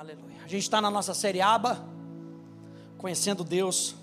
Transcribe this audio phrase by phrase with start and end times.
[0.00, 0.38] Aleluia.
[0.42, 1.86] A gente está na nossa série Aba,
[2.96, 3.94] conhecendo Deus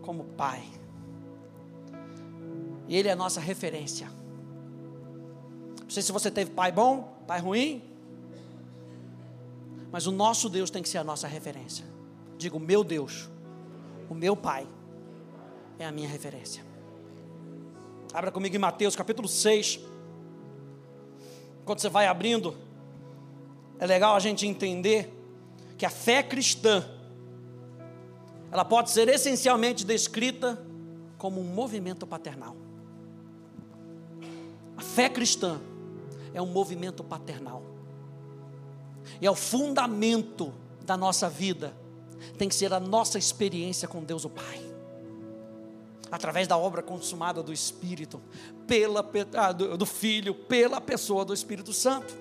[0.00, 0.62] como Pai.
[2.86, 4.08] E Ele é a nossa referência.
[5.82, 7.82] Não sei se você teve pai bom, pai ruim,
[9.90, 11.84] mas o nosso Deus tem que ser a nossa referência.
[12.38, 13.28] Digo, meu Deus,
[14.08, 14.68] o meu Pai
[15.80, 16.64] é a minha referência.
[18.14, 19.80] Abra comigo em Mateus capítulo 6.
[21.64, 22.56] Quando você vai abrindo,
[23.80, 25.16] é legal a gente entender
[25.80, 26.84] que a fé cristã
[28.52, 30.62] ela pode ser essencialmente descrita
[31.16, 32.54] como um movimento paternal.
[34.76, 35.58] A fé cristã
[36.34, 37.62] é um movimento paternal.
[39.22, 40.52] E é o fundamento
[40.84, 41.72] da nossa vida.
[42.36, 44.60] Tem que ser a nossa experiência com Deus o Pai.
[46.12, 48.20] Através da obra consumada do Espírito,
[48.66, 49.00] pela,
[49.34, 52.14] ah, do Filho, pela pessoa do Espírito Santo.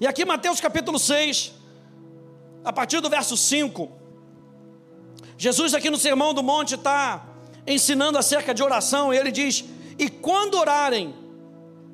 [0.00, 1.65] E aqui, Mateus capítulo 6,
[2.66, 3.88] a partir do verso 5,
[5.38, 7.24] Jesus, aqui no Sermão do Monte, está
[7.64, 9.64] ensinando acerca de oração, e ele diz:
[9.96, 11.14] E quando orarem,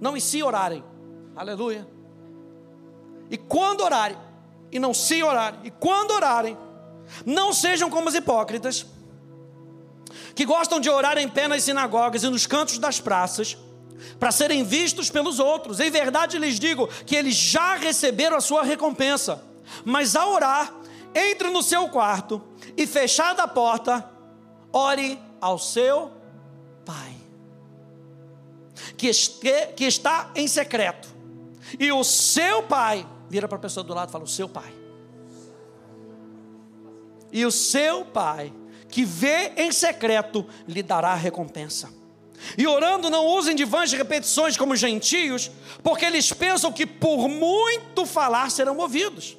[0.01, 0.83] não e se orarem,
[1.37, 1.87] aleluia.
[3.31, 4.17] E quando orarem,
[4.71, 6.57] e não se orarem, e quando orarem,
[7.27, 8.87] não sejam como os hipócritas,
[10.35, 13.59] que gostam de orar em pé nas sinagogas e nos cantos das praças,
[14.19, 15.81] para serem vistos pelos outros.
[15.81, 19.52] Em verdade lhes digo que eles já receberam a sua recompensa.
[19.85, 20.73] Mas ao orar,
[21.15, 22.43] entre no seu quarto
[22.77, 24.09] e fechada a porta,
[24.73, 26.11] ore ao seu
[26.85, 27.15] Pai,
[28.97, 31.09] que, este, que está em secreto.
[31.79, 34.73] E o seu Pai, vira para a pessoa do lado e fala: O seu Pai.
[37.31, 38.53] E o seu Pai,
[38.89, 41.89] que vê em secreto, lhe dará recompensa.
[42.59, 45.51] E orando, não usem de vãs repetições como gentios,
[45.83, 49.37] porque eles pensam que por muito falar serão ouvidos.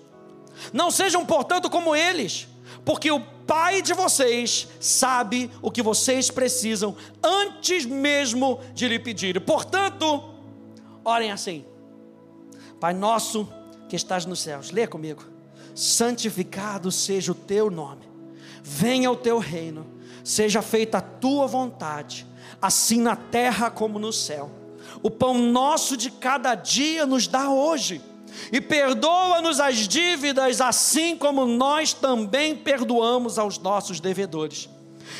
[0.72, 2.48] Não sejam, portanto, como eles,
[2.86, 9.42] porque o Pai de vocês sabe o que vocês precisam antes mesmo de lhe pedir.
[9.42, 10.24] Portanto,
[11.04, 11.66] orem assim:
[12.80, 13.48] Pai nosso
[13.90, 15.26] que estás nos céus, lê comigo.
[15.76, 18.08] Santificado seja o teu nome,
[18.64, 19.86] venha o teu reino,
[20.24, 22.26] seja feita a tua vontade,
[22.62, 24.50] assim na terra como no céu.
[25.02, 28.02] O pão nosso de cada dia nos dá hoje
[28.52, 34.70] e perdoa-nos as dívidas, assim como nós também perdoamos aos nossos devedores.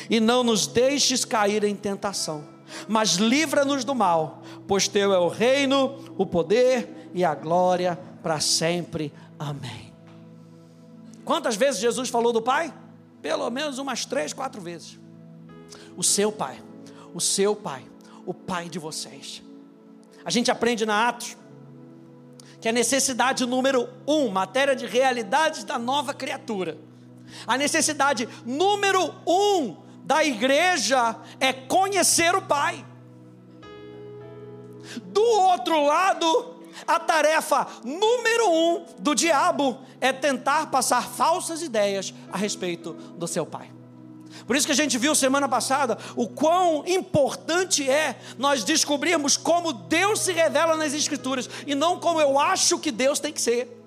[0.08, 2.44] E não nos deixes cair em tentação,
[2.88, 8.40] mas livra-nos do mal, pois teu é o reino, o poder e a glória para
[8.40, 9.12] sempre.
[9.38, 9.92] Amém.
[11.24, 12.72] Quantas vezes Jesus falou do Pai?
[13.22, 14.98] Pelo menos umas três, quatro vezes.
[15.96, 16.62] O seu Pai,
[17.14, 17.84] o seu Pai,
[18.26, 19.42] o Pai de vocês.
[20.24, 21.36] A gente aprende na Atos
[22.64, 26.78] que é a necessidade número um, matéria de realidades da nova criatura.
[27.46, 32.82] A necessidade número um da igreja é conhecer o Pai.
[35.02, 42.38] Do outro lado, a tarefa número um do diabo é tentar passar falsas ideias a
[42.38, 43.73] respeito do seu Pai.
[44.46, 49.72] Por isso que a gente viu semana passada o quão importante é nós descobrirmos como
[49.72, 53.80] Deus se revela nas Escrituras e não como eu acho que Deus tem que ser.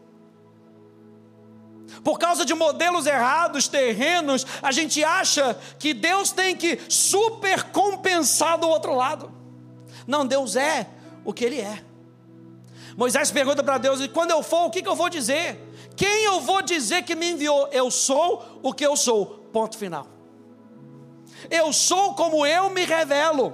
[2.03, 8.67] Por causa de modelos errados, terrenos, a gente acha que Deus tem que supercompensar do
[8.67, 9.31] outro lado.
[10.05, 10.87] Não, Deus é
[11.23, 11.83] o que Ele é.
[12.95, 15.59] Moisés pergunta para Deus: e quando eu for, o que, que eu vou dizer?
[15.95, 17.67] Quem eu vou dizer que me enviou?
[17.71, 19.25] Eu sou o que eu sou.
[19.51, 20.16] Ponto final.
[21.49, 23.53] Eu sou como eu me revelo.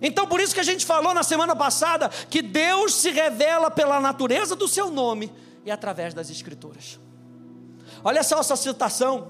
[0.00, 4.00] Então, por isso que a gente falou na semana passada que Deus se revela pela
[4.00, 5.32] natureza do seu nome
[5.64, 7.00] e através das Escrituras.
[8.02, 9.28] Olha só essa citação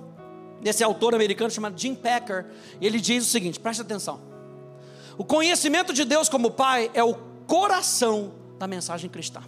[0.60, 2.47] desse autor americano chamado Jim Packer.
[2.81, 4.20] Ele diz o seguinte: preste atenção.
[5.16, 7.14] O conhecimento de Deus como Pai é o
[7.47, 9.43] coração da mensagem cristã.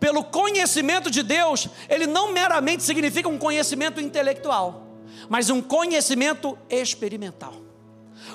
[0.00, 4.91] Pelo conhecimento de Deus, ele não meramente significa um conhecimento intelectual
[5.28, 7.54] mas um conhecimento experimental.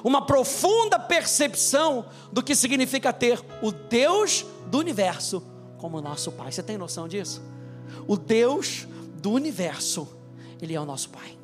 [0.04, 5.44] Uma profunda percepção do que significa ter o Deus do universo
[5.78, 6.52] como nosso Pai.
[6.52, 7.42] Você tem noção disso?
[8.08, 8.88] O Deus
[9.22, 10.08] do universo,
[10.62, 11.38] Ele é o nosso Pai.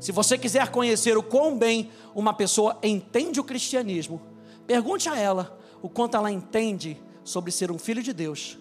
[0.00, 4.22] Se você quiser conhecer o quão bem uma pessoa entende o cristianismo,
[4.66, 8.56] pergunte a ela o quanto ela entende sobre ser um filho de Deus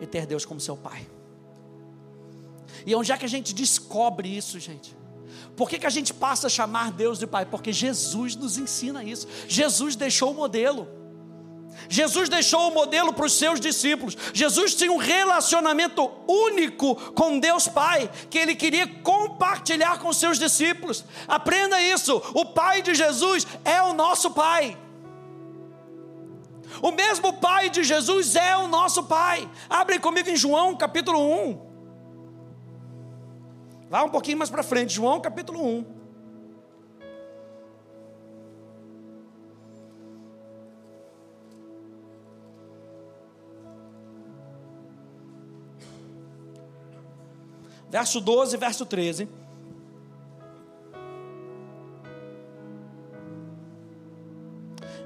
[0.00, 1.06] e ter Deus como seu Pai.
[2.88, 4.96] E onde é que a gente descobre isso, gente?
[5.54, 7.44] Por que, que a gente passa a chamar Deus de Pai?
[7.44, 9.28] Porque Jesus nos ensina isso.
[9.46, 10.88] Jesus deixou o modelo.
[11.86, 14.16] Jesus deixou o modelo para os seus discípulos.
[14.32, 20.38] Jesus tinha um relacionamento único com Deus Pai, que ele queria compartilhar com os seus
[20.38, 21.04] discípulos.
[21.26, 24.78] Aprenda isso: o Pai de Jesus é o nosso Pai.
[26.80, 29.46] O mesmo Pai de Jesus é o nosso Pai.
[29.68, 31.20] Abre comigo em João capítulo
[31.50, 31.67] 1.
[33.88, 35.98] Vá um pouquinho mais para frente, João capítulo 1.
[47.88, 49.28] verso 12, verso 13.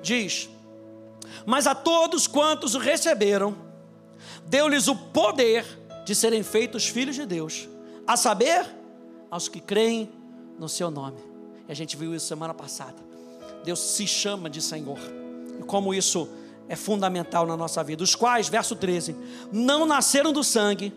[0.03, 0.51] Diz:
[1.47, 3.57] Mas a todos quantos o receberam,
[4.47, 5.65] deu-lhes o poder
[6.05, 7.69] de serem feitos filhos de Deus,
[8.07, 8.67] a saber,
[9.31, 10.11] aos que creem
[10.59, 11.19] no seu nome.
[11.69, 12.97] E a gente viu isso semana passada.
[13.65, 14.99] Deus se chama de Senhor.
[15.59, 16.29] E como isso
[16.69, 18.03] é fundamental na nossa vida.
[18.03, 19.17] Os quais, verso 13,
[19.53, 20.93] não nasceram do sangue,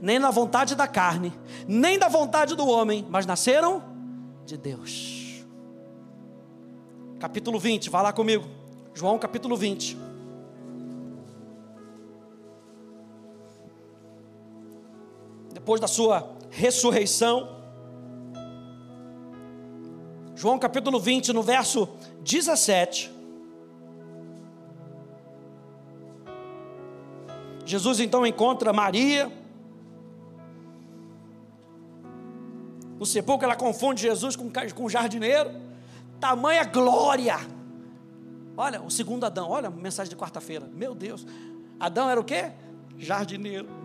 [0.00, 1.32] nem da vontade da carne,
[1.66, 3.82] nem da vontade do homem, mas nasceram
[4.44, 5.44] de Deus.
[7.18, 8.46] Capítulo 20, vá lá comigo.
[8.94, 9.98] João capítulo 20.
[15.52, 17.56] Depois da sua ressurreição,
[20.34, 21.88] João capítulo 20, no verso
[22.22, 23.12] 17.
[27.64, 29.30] Jesus então encontra Maria,
[32.98, 35.52] no sepulcro, ela confunde Jesus com, com o jardineiro.
[36.18, 37.36] Tamanha glória.
[38.56, 40.68] Olha, o segundo Adão, olha a mensagem de quarta-feira.
[40.74, 41.24] Meu Deus.
[41.78, 42.50] Adão era o quê?
[42.96, 43.77] Jardineiro.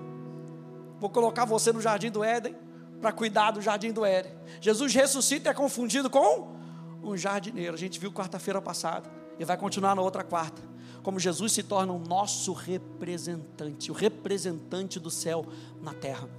[1.04, 2.56] Vou colocar você no jardim do Éden
[3.02, 4.32] para cuidar do jardim do Éden.
[4.62, 6.56] Jesus ressuscita e é confundido com
[7.04, 7.74] um jardineiro.
[7.74, 10.62] A gente viu quarta-feira passada e vai continuar na outra quarta.
[11.04, 15.46] Como Jesus se torna o nosso representante, o representante do céu
[15.82, 16.30] na terra.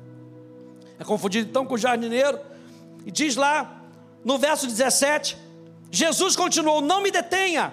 [0.99, 2.41] É confundido então com o jardineiro
[3.05, 3.83] e diz lá
[4.25, 5.37] no verso 17:
[5.91, 7.71] Jesus continuou: Não me detenha,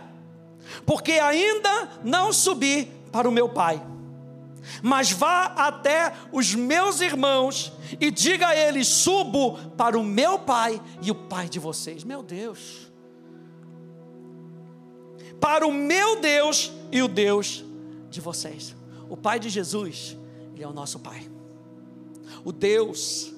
[0.86, 3.82] porque ainda não subi para o meu Pai.
[4.82, 10.82] Mas vá até os meus irmãos e diga a eles: Subo para o meu Pai
[11.02, 12.04] e o Pai de vocês.
[12.04, 12.92] Meu Deus.
[15.40, 17.64] Para o meu Deus e o Deus
[18.10, 18.76] de vocês.
[19.10, 20.18] O Pai de Jesus,
[20.54, 21.30] Ele é o nosso Pai.
[22.46, 23.34] O Deus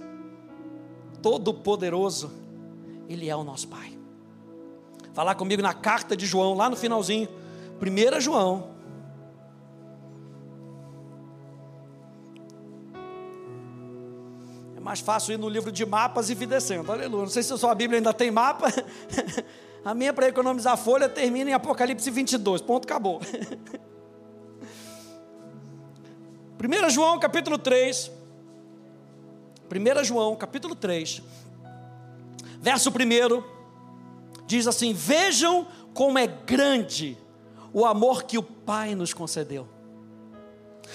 [1.21, 2.31] Todo-Poderoso,
[3.07, 3.97] Ele é o nosso Pai.
[5.13, 7.29] Falar comigo na carta de João, lá no finalzinho,
[7.81, 8.72] 1 João.
[14.93, 17.23] Mais fácil ir no livro de mapas e vir descendo, aleluia.
[17.23, 18.67] Não sei se a sua Bíblia ainda tem mapa.
[19.83, 22.61] A minha, para economizar folha, termina em Apocalipse 22.
[22.61, 23.19] Ponto, acabou.
[26.61, 28.11] 1 João capítulo 3.
[29.71, 31.23] 1 João, capítulo 3,
[32.61, 32.93] verso 1,
[34.45, 37.17] diz assim: Vejam como é grande
[37.73, 39.67] o amor que o Pai nos concedeu,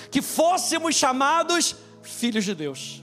[0.08, 3.02] que fôssemos chamados filhos de Deus,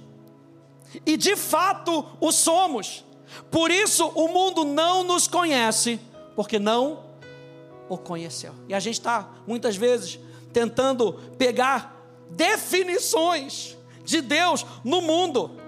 [1.05, 3.03] e de fato o somos,
[3.49, 5.99] por isso o mundo não nos conhece,
[6.35, 7.03] porque não
[7.89, 8.53] o conheceu.
[8.67, 10.19] E a gente está muitas vezes
[10.53, 11.95] tentando pegar
[12.29, 15.59] definições de Deus no mundo.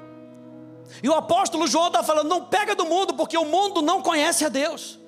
[1.01, 4.46] E o apóstolo João está falando: não pega do mundo, porque o mundo não conhece
[4.46, 5.00] a Deus.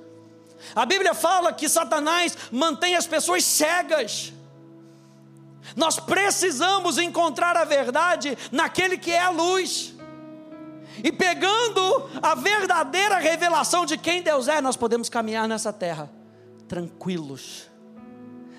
[0.75, 4.33] A Bíblia fala que Satanás mantém as pessoas cegas.
[5.75, 9.93] Nós precisamos encontrar a verdade naquele que é a luz.
[11.03, 16.11] E pegando a verdadeira revelação de quem Deus é, nós podemos caminhar nessa terra
[16.67, 17.67] tranquilos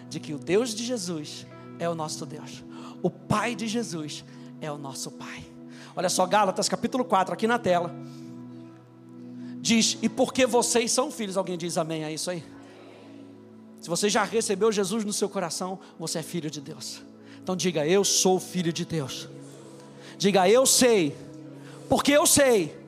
[0.09, 1.47] de que o Deus de Jesus
[1.78, 2.64] é o nosso Deus.
[3.02, 4.25] O Pai de Jesus
[4.61, 5.44] é o nosso Pai.
[5.94, 7.94] Olha só, Gálatas capítulo 4, aqui na tela.
[9.61, 12.44] Diz: E porque vocês são filhos, alguém diz amém a isso aí?
[13.80, 17.02] Se você já recebeu Jesus no seu coração, você é filho de Deus.
[17.42, 19.28] Então diga: Eu sou filho de Deus.
[20.18, 21.16] Diga: Eu sei,
[21.90, 22.78] porque eu sei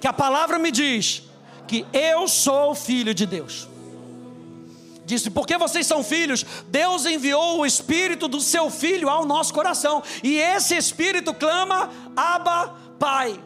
[0.00, 1.24] que a palavra me diz
[1.66, 3.68] que eu sou filho de Deus.
[5.04, 10.00] Disse: Porque vocês são filhos, Deus enviou o Espírito do seu Filho ao nosso coração,
[10.22, 13.38] e esse Espírito clama: Abba, Pai.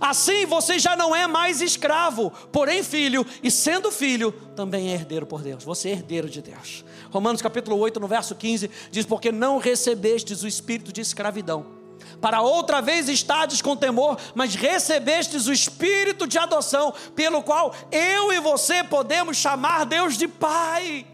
[0.00, 5.26] Assim você já não é mais escravo, porém filho, e sendo filho, também é herdeiro
[5.26, 5.64] por Deus.
[5.64, 6.82] Você é herdeiro de Deus.
[7.10, 11.81] Romanos capítulo 8, no verso 15, diz: Porque não recebestes o espírito de escravidão
[12.20, 18.32] para outra vez estades com temor, mas recebestes o espírito de adoção, pelo qual eu
[18.32, 21.06] e você podemos chamar Deus de Pai.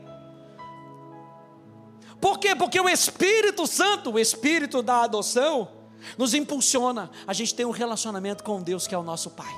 [2.21, 2.55] Por quê?
[2.55, 5.69] Porque o Espírito Santo, o Espírito da adoção,
[6.17, 9.55] nos impulsiona a gente ter um relacionamento com Deus que é o nosso Pai.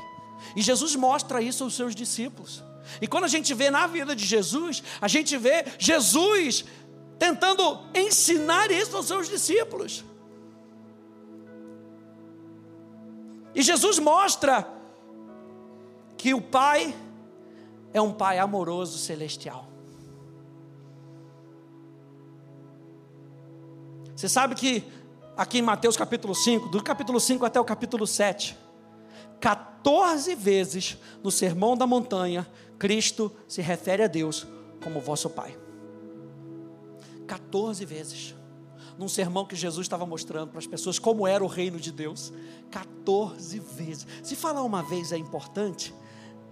[0.54, 2.62] E Jesus mostra isso aos seus discípulos.
[3.00, 6.64] E quando a gente vê na vida de Jesus, a gente vê Jesus
[7.18, 10.04] tentando ensinar isso aos seus discípulos.
[13.60, 14.66] E Jesus mostra
[16.16, 16.96] que o Pai
[17.92, 19.68] é um Pai amoroso celestial.
[24.16, 24.82] Você sabe que
[25.36, 28.56] aqui em Mateus capítulo 5, do capítulo 5 até o capítulo 7,
[29.38, 34.46] 14 vezes no Sermão da Montanha, Cristo se refere a Deus
[34.82, 35.54] como vosso Pai.
[37.26, 38.34] 14 vezes.
[39.00, 42.30] Num sermão que Jesus estava mostrando para as pessoas como era o reino de Deus.
[42.70, 44.06] 14 vezes.
[44.22, 45.94] Se falar uma vez é importante,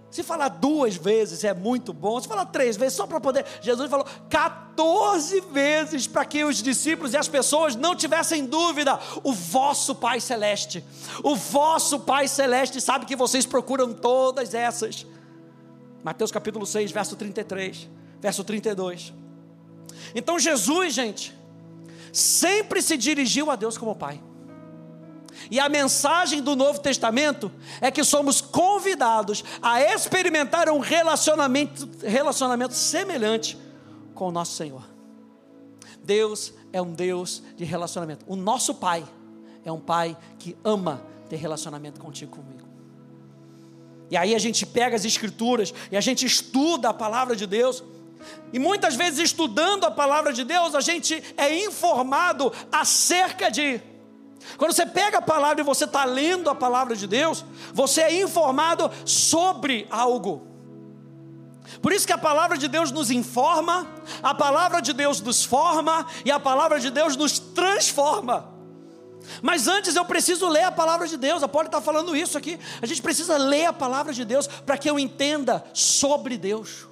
[0.09, 3.45] se falar duas vezes é muito bom, se falar três vezes só para poder.
[3.61, 9.31] Jesus falou 14 vezes para que os discípulos e as pessoas não tivessem dúvida: o
[9.31, 10.83] vosso Pai Celeste,
[11.23, 15.05] o vosso Pai Celeste sabe que vocês procuram todas essas.
[16.03, 17.87] Mateus capítulo 6, verso 33,
[18.19, 19.13] verso 32.
[20.15, 21.37] Então Jesus, gente,
[22.11, 24.21] sempre se dirigiu a Deus como Pai.
[25.49, 32.73] E a mensagem do Novo Testamento é que somos convidados a experimentar um relacionamento, relacionamento
[32.73, 33.57] semelhante
[34.13, 34.83] com o nosso Senhor.
[36.03, 38.25] Deus é um Deus de relacionamento.
[38.27, 39.05] O nosso Pai
[39.63, 42.67] é um Pai que ama ter relacionamento contigo comigo.
[44.09, 47.83] E aí a gente pega as Escrituras e a gente estuda a palavra de Deus.
[48.51, 53.81] E muitas vezes, estudando a palavra de Deus, a gente é informado acerca de
[54.57, 58.21] quando você pega a palavra e você está lendo a palavra de Deus, você é
[58.21, 60.47] informado sobre algo.
[61.81, 63.87] Por isso que a palavra de Deus nos informa,
[64.23, 68.49] a palavra de Deus nos forma e a palavra de Deus nos transforma.
[69.43, 72.59] Mas antes eu preciso ler a palavra de Deus, a Paulo está falando isso aqui.
[72.81, 76.88] A gente precisa ler a palavra de Deus para que eu entenda sobre Deus.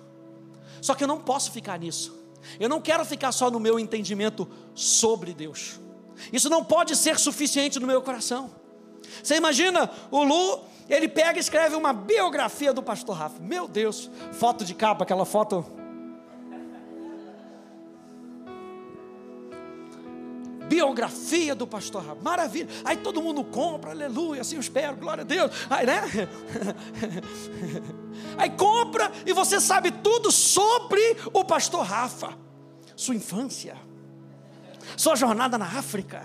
[0.81, 2.17] Só que eu não posso ficar nisso.
[2.59, 5.79] Eu não quero ficar só no meu entendimento sobre Deus.
[6.31, 8.49] Isso não pode ser suficiente no meu coração.
[9.21, 13.39] Você imagina o Lu, ele pega e escreve uma biografia do pastor Rafa.
[13.39, 15.65] Meu Deus, foto de capa, aquela foto.
[20.67, 22.67] Biografia do pastor Rafa, maravilha.
[22.83, 25.51] Aí todo mundo compra, aleluia, assim eu espero, glória a Deus.
[25.69, 26.01] Aí, né?
[28.37, 32.33] Aí compra e você sabe tudo sobre o pastor Rafa,
[32.95, 33.77] sua infância
[34.95, 36.23] sua jornada na África.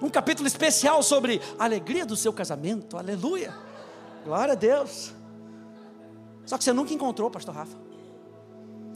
[0.00, 2.96] Um capítulo especial sobre a alegria do seu casamento.
[2.96, 3.54] Aleluia.
[4.24, 5.12] Glória a Deus.
[6.44, 7.76] Só que você nunca encontrou o pastor Rafa.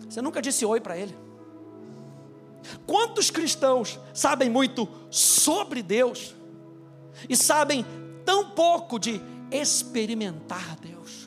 [0.08, 1.16] Você nunca disse oi para ele.
[2.86, 6.34] Quantos cristãos sabem muito sobre Deus
[7.28, 7.84] e sabem
[8.24, 11.17] tão pouco de experimentar Deus?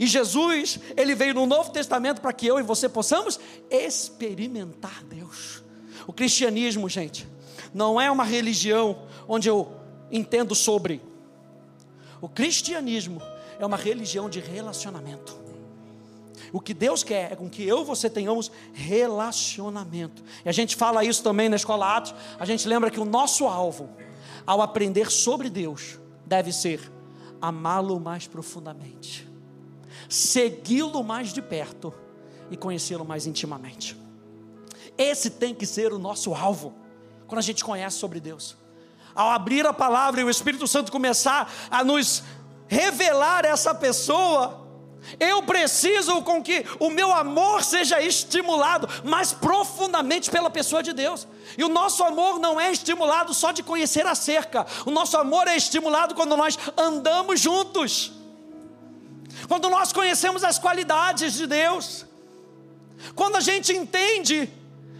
[0.00, 3.38] E Jesus, ele veio no Novo Testamento para que eu e você possamos
[3.70, 5.62] experimentar Deus.
[6.06, 7.28] O cristianismo, gente,
[7.74, 9.70] não é uma religião onde eu
[10.10, 11.02] entendo sobre.
[12.18, 13.20] O cristianismo
[13.58, 15.38] é uma religião de relacionamento.
[16.50, 20.24] O que Deus quer é com que eu e você tenhamos relacionamento.
[20.42, 22.14] E a gente fala isso também na escola Atos.
[22.38, 23.90] A gente lembra que o nosso alvo,
[24.46, 26.80] ao aprender sobre Deus, deve ser
[27.38, 29.29] amá-lo mais profundamente,
[30.10, 31.94] segui-lo mais de perto
[32.50, 33.96] e conhecê-lo mais intimamente.
[34.98, 36.74] Esse tem que ser o nosso alvo,
[37.26, 38.56] quando a gente conhece sobre Deus.
[39.14, 42.22] Ao abrir a palavra e o Espírito Santo começar a nos
[42.66, 44.68] revelar essa pessoa,
[45.18, 51.26] eu preciso com que o meu amor seja estimulado mais profundamente pela pessoa de Deus.
[51.56, 54.66] E o nosso amor não é estimulado só de conhecer a cerca.
[54.84, 58.19] O nosso amor é estimulado quando nós andamos juntos.
[59.48, 62.06] Quando nós conhecemos as qualidades de Deus.
[63.14, 64.50] Quando a gente entende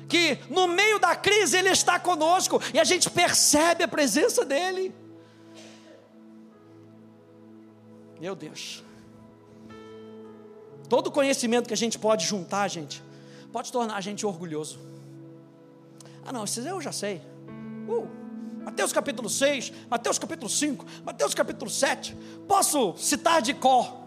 [0.09, 4.95] que no meio da crise Ele está conosco e a gente percebe a presença dEle.
[8.21, 8.85] Meu Deus.
[10.89, 13.03] Todo conhecimento que a gente pode juntar, gente,
[13.53, 14.79] pode tornar a gente orgulhoso.
[16.25, 17.23] Ah, não, esses eu já sei.
[17.89, 18.09] Uh,
[18.65, 22.17] Mateus capítulo 6, Mateus capítulo 5, Mateus capítulo 7.
[22.47, 24.00] Posso citar de cor.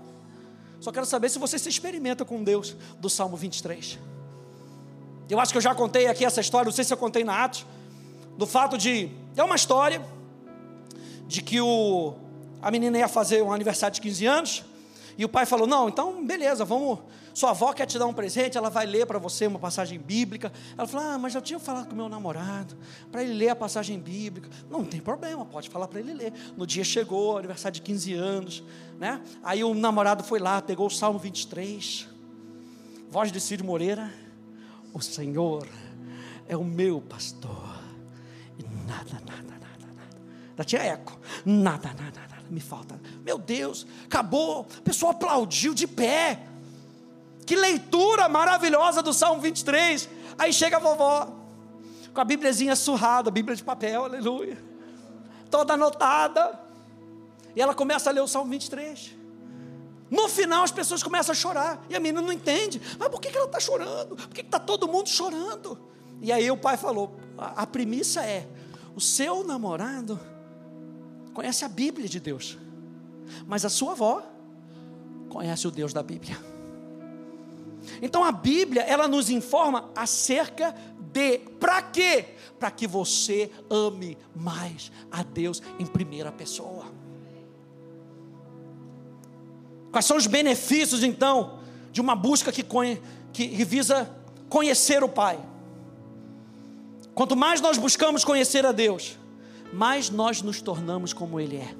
[0.84, 3.98] Só quero saber se você se experimenta com Deus do Salmo 23.
[5.30, 7.46] Eu acho que eu já contei aqui essa história, não sei se eu contei na
[7.46, 7.66] Atos,
[8.38, 9.10] do fato de.
[9.34, 10.06] É uma história
[11.26, 12.16] de que o,
[12.62, 14.66] a menina ia fazer um aniversário de 15 anos,
[15.18, 17.00] E o pai falou: Não, então beleza, vamos.
[17.34, 20.52] Sua avó quer te dar um presente, ela vai ler para você uma passagem bíblica.
[20.78, 22.78] Ela falou: Ah, mas eu tinha falado com meu namorado
[23.12, 24.50] para ele ler a passagem bíblica.
[24.70, 26.34] Não, não tem problema, pode falar para ele ler.
[26.56, 28.64] No dia chegou, aniversário de 15 anos,
[29.00, 29.22] né?
[29.44, 32.08] Aí o namorado foi lá, pegou o Salmo 23,
[33.10, 34.12] voz de Cid Moreira:
[34.94, 35.68] O Senhor
[36.48, 37.80] é o meu pastor,
[38.60, 40.22] e nada, nada, nada, nada.
[40.56, 43.00] Da tia Eco: Nada, nada, nada me falta.
[43.24, 44.62] Meu Deus, acabou.
[44.62, 46.40] O pessoal aplaudiu de pé.
[47.46, 50.10] Que leitura maravilhosa do Salmo 23.
[50.38, 51.28] Aí chega a vovó,
[52.14, 54.58] com a Bíbliazinha surrada, Bíblia de papel, aleluia.
[55.50, 56.60] Toda anotada.
[57.56, 59.16] E ela começa a ler o Salmo 23.
[60.10, 61.84] No final as pessoas começam a chorar.
[61.90, 62.82] E a menina não entende.
[63.00, 64.16] Mas por que ela está chorando?
[64.16, 65.78] Por que está todo mundo chorando?
[66.22, 68.48] E aí o pai falou: a, a premissa é:
[68.96, 70.20] o seu namorado
[71.34, 72.58] conhece a Bíblia de Deus,
[73.48, 74.24] mas a sua avó
[75.30, 76.38] conhece o Deus da Bíblia.
[78.02, 80.76] Então a Bíblia, ela nos informa acerca
[81.12, 82.26] de para quê?
[82.60, 86.86] Para que você ame mais a Deus em primeira pessoa.
[89.92, 91.60] Quais são os benefícios então
[91.92, 92.64] de uma busca que,
[93.32, 94.10] que visa
[94.50, 95.40] conhecer o Pai?
[97.14, 99.18] Quanto mais nós buscamos conhecer a Deus,
[99.74, 101.76] mais nós nos tornamos como Ele é.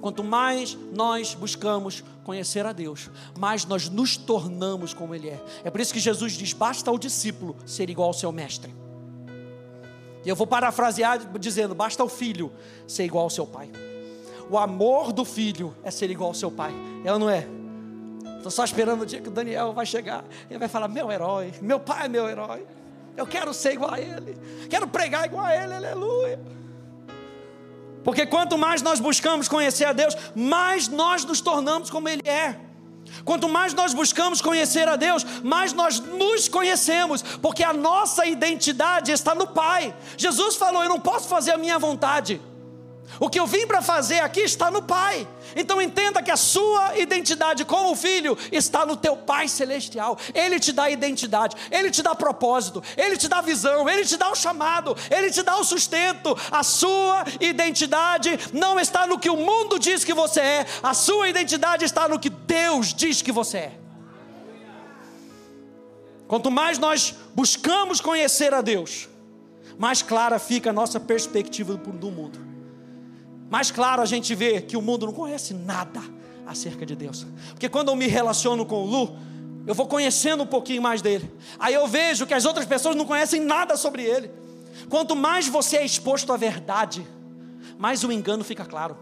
[0.00, 5.42] Quanto mais nós buscamos conhecer a Deus, mais nós nos tornamos como Ele é.
[5.64, 8.74] É por isso que Jesus diz: basta ao discípulo ser igual ao seu mestre.
[10.24, 12.52] E eu vou parafrasear dizendo: basta ao filho
[12.86, 13.70] ser igual ao seu pai.
[14.50, 16.72] O amor do filho é ser igual ao seu pai.
[17.04, 17.48] Ou não é?
[18.36, 20.24] Estou só esperando o dia que o Daniel vai chegar.
[20.50, 22.66] Ele vai falar: meu herói, meu pai é meu herói.
[23.16, 24.36] Eu quero ser igual a Ele,
[24.68, 26.38] quero pregar igual a Ele, aleluia.
[28.04, 32.56] Porque quanto mais nós buscamos conhecer a Deus, mais nós nos tornamos como Ele é.
[33.24, 39.10] Quanto mais nós buscamos conhecer a Deus, mais nós nos conhecemos, porque a nossa identidade
[39.10, 39.94] está no Pai.
[40.16, 42.40] Jesus falou: Eu não posso fazer a minha vontade.
[43.18, 45.26] O que eu vim para fazer aqui está no Pai.
[45.54, 50.18] Então entenda que a sua identidade como filho está no teu Pai celestial.
[50.34, 54.30] Ele te dá identidade, ele te dá propósito, ele te dá visão, ele te dá
[54.30, 56.36] o chamado, ele te dá o sustento.
[56.50, 61.28] A sua identidade não está no que o mundo diz que você é, a sua
[61.28, 63.78] identidade está no que Deus diz que você é.
[66.28, 69.08] Quanto mais nós buscamos conhecer a Deus,
[69.78, 72.45] mais clara fica a nossa perspectiva do mundo
[73.50, 76.00] mais claro a gente vê que o mundo não conhece nada
[76.46, 77.26] acerca de Deus.
[77.50, 79.16] Porque quando eu me relaciono com o Lu,
[79.66, 81.30] eu vou conhecendo um pouquinho mais dele.
[81.58, 84.30] Aí eu vejo que as outras pessoas não conhecem nada sobre ele.
[84.88, 87.06] Quanto mais você é exposto à verdade,
[87.78, 88.96] mais o engano fica claro.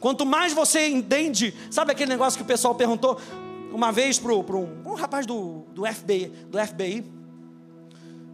[0.00, 3.20] Quanto mais você entende, sabe aquele negócio que o pessoal perguntou
[3.72, 7.04] uma vez para um, um rapaz do, do FBI, do FBI,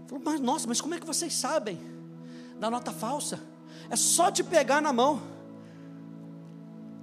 [0.07, 1.79] falou, mas nossa, mas como é que vocês sabem?
[2.59, 3.41] Da nota falsa.
[3.91, 5.21] É só te pegar na mão.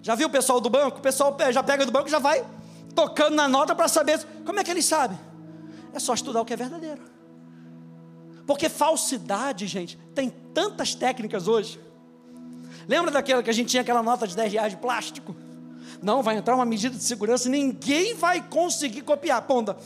[0.02, 0.98] Já viu o pessoal do banco?
[0.98, 2.46] O pessoal já pega do banco e já vai
[2.94, 5.18] tocando na nota para saber como é que eles sabem.
[5.94, 7.02] É só estudar o que é verdadeiro.
[8.46, 11.80] Porque falsidade, gente, tem tantas técnicas hoje.
[12.88, 15.34] Lembra daquela que a gente tinha aquela nota de 10 reais de plástico?
[16.02, 19.42] Não, vai entrar uma medida de segurança, ninguém vai conseguir copiar.
[19.44, 19.78] Ponda.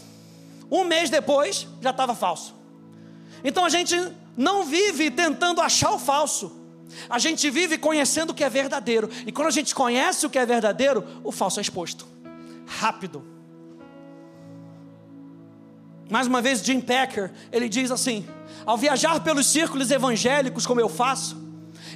[0.72, 2.57] Um mês depois, já estava falso.
[3.44, 3.96] Então a gente
[4.36, 6.52] não vive tentando achar o falso.
[7.10, 9.10] A gente vive conhecendo o que é verdadeiro.
[9.26, 12.08] E quando a gente conhece o que é verdadeiro, o falso é exposto.
[12.66, 13.24] Rápido.
[16.10, 18.26] Mais uma vez, Jim Packer, ele diz assim:
[18.66, 21.38] ao viajar pelos círculos evangélicos, como eu faço,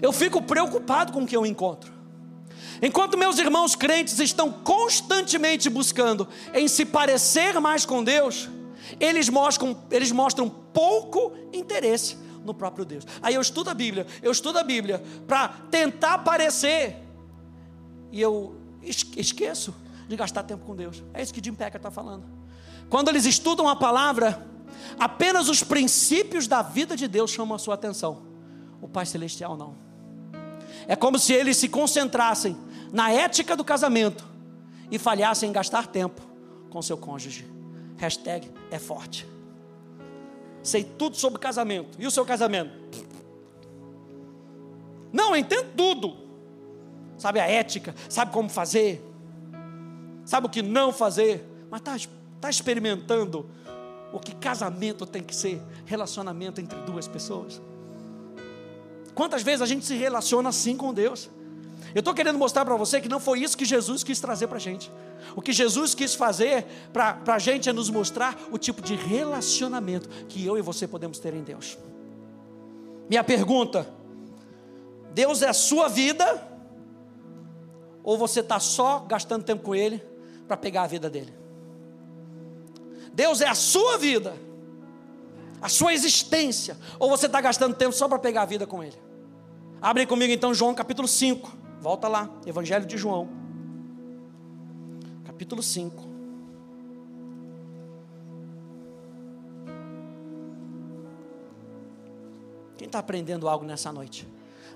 [0.02, 1.92] eu fico preocupado com o que eu encontro.
[2.82, 8.50] Enquanto meus irmãos crentes estão constantemente buscando em se parecer mais com Deus,
[9.00, 13.06] eles mostram, eles mostram pouco interesse no próprio Deus.
[13.22, 16.98] Aí eu estudo a Bíblia, eu estudo a Bíblia para tentar parecer,
[18.12, 19.74] e eu esqueço
[20.08, 21.04] de gastar tempo com Deus.
[21.14, 22.26] É isso que Jim Packer está falando.
[22.90, 24.46] Quando eles estudam a palavra,
[25.00, 28.24] apenas os princípios da vida de Deus chamam a sua atenção.
[28.82, 29.76] O Pai Celestial não.
[30.88, 32.58] É como se eles se concentrassem
[32.92, 34.26] na ética do casamento
[34.90, 36.22] e falhassem em gastar tempo
[36.70, 37.61] com seu cônjuge.
[38.02, 39.26] Hashtag é forte
[40.64, 41.98] sei tudo sobre casamento.
[42.00, 42.72] E o seu casamento?
[45.12, 46.18] Não, eu entendo tudo.
[47.18, 49.04] Sabe a ética, sabe como fazer,
[50.26, 51.96] sabe o que não fazer, mas está
[52.40, 53.48] tá experimentando
[54.12, 57.62] o que casamento tem que ser relacionamento entre duas pessoas.
[59.14, 61.30] Quantas vezes a gente se relaciona assim com Deus?
[61.94, 64.58] Eu estou querendo mostrar para você que não foi isso que Jesus quis trazer para
[64.58, 64.92] a gente.
[65.36, 70.08] O que Jesus quis fazer para a gente é nos mostrar o tipo de relacionamento
[70.28, 71.78] que eu e você podemos ter em Deus.
[73.10, 73.88] Minha pergunta:
[75.14, 76.50] Deus é a sua vida?
[78.04, 80.02] Ou você está só gastando tempo com Ele
[80.48, 81.34] para pegar a vida dele?
[83.14, 84.34] Deus é a sua vida,
[85.62, 88.98] a sua existência, ou você está gastando tempo só para pegar a vida com Ele?
[89.82, 91.52] Abre comigo então João capítulo 5,
[91.82, 93.28] volta lá, Evangelho de João,
[95.26, 96.12] capítulo 5.
[102.78, 104.28] Quem está aprendendo algo nessa noite?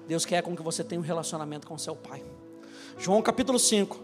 [0.08, 2.26] Deus quer com que você tenha um relacionamento com seu Pai.
[2.98, 4.00] João capítulo 5,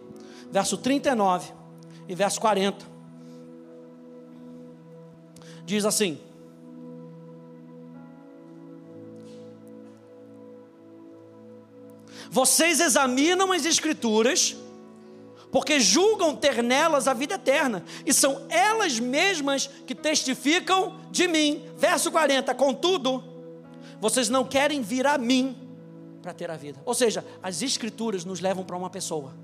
[0.52, 1.52] verso 39
[2.08, 2.86] e verso 40.
[5.66, 6.20] Diz assim:
[12.32, 14.56] Vocês examinam as Escrituras,
[15.52, 21.66] porque julgam ter nelas a vida eterna, e são elas mesmas que testificam de mim.
[21.78, 23.22] Verso 40: Contudo,
[24.00, 25.58] vocês não querem vir a mim
[26.22, 26.82] para ter a vida.
[26.86, 29.36] Ou seja, as Escrituras nos levam para uma pessoa.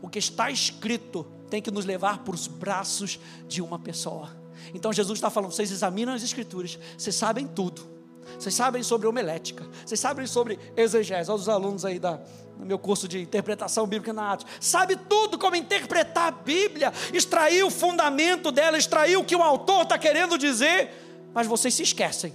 [0.00, 4.30] O que está escrito tem que nos levar para os braços de uma pessoa.
[4.72, 7.93] Então Jesus está falando: vocês examinam as Escrituras, vocês sabem tudo.
[8.38, 11.30] Vocês sabem sobre homilética, vocês sabem sobre exegese.
[11.30, 12.20] Olha os alunos aí da,
[12.58, 14.46] no meu curso de interpretação bíblica na arte.
[14.60, 19.82] Sabe tudo como interpretar a Bíblia, extrair o fundamento dela, extrair o que o autor
[19.82, 20.90] está querendo dizer,
[21.32, 22.32] mas vocês se esquecem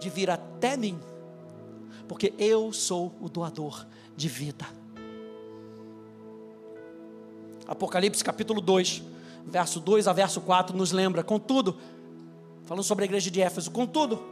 [0.00, 0.98] de vir até mim
[2.12, 4.66] porque eu sou o doador de vida.
[7.66, 9.02] Apocalipse capítulo 2,
[9.46, 11.78] verso 2 a verso 4 nos lembra, contudo,
[12.64, 14.22] falando sobre a igreja de Éfeso, contudo,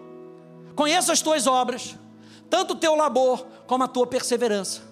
[0.74, 1.96] conheço as tuas obras,
[2.48, 4.82] tanto o teu labor como a tua perseverança,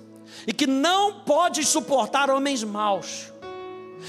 [0.46, 3.32] e que não podes suportar homens maus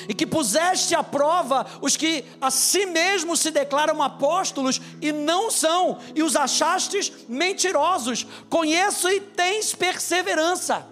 [0.08, 5.50] e que puseste à prova os que a si mesmos se declaram apóstolos e não
[5.50, 8.26] são, e os achastes mentirosos.
[8.50, 10.86] Conheço e tens perseverança.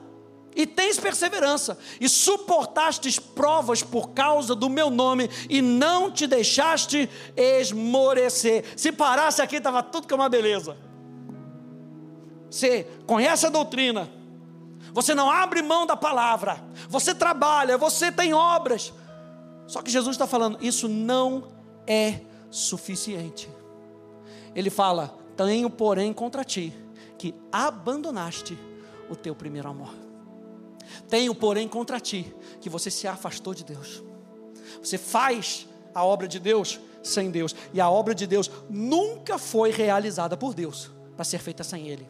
[0.56, 7.08] E tens perseverança, e suportastes provas por causa do meu nome, e não te deixaste
[7.36, 8.66] esmorecer.
[8.76, 10.76] Se parasse aqui, estava tudo que é uma beleza.
[12.50, 14.10] Você conhece a doutrina,
[14.94, 18.92] você não abre mão da palavra, você trabalha, você tem obras.
[19.68, 21.50] Só que Jesus está falando, isso não
[21.86, 23.50] é suficiente.
[24.56, 26.74] Ele fala: Tenho, porém, contra ti
[27.18, 28.58] que abandonaste
[29.10, 30.07] o teu primeiro amor.
[31.10, 34.04] Tenho, porém, contra ti que você se afastou de Deus.
[34.82, 39.72] Você faz a obra de Deus sem Deus, e a obra de Deus nunca foi
[39.72, 42.08] realizada por Deus para ser feita sem Ele.